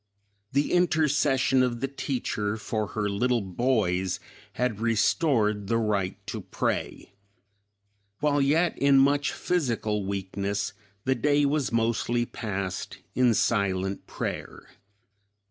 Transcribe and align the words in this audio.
The 0.51 0.73
intercession 0.73 1.61
of 1.61 1.79
the 1.79 1.87
teacher 1.87 2.57
for 2.57 2.87
her 2.97 3.07
little 3.07 3.41
boys 3.43 4.19
had 4.53 4.79
restored 4.79 5.67
the 5.67 5.77
right 5.77 6.17
to 6.25 6.41
pray. 6.41 7.13
While 8.19 8.41
yet 8.41 8.75
in 8.79 8.97
much 8.97 9.31
physical 9.31 10.03
weakness 10.03 10.73
the 11.03 11.13
day 11.13 11.45
was 11.45 11.71
mostly 11.71 12.25
passed 12.25 12.97
in 13.13 13.35
silent 13.35 14.07
prayer. 14.07 14.69